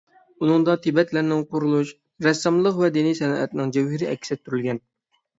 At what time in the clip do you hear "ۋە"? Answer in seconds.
2.83-2.89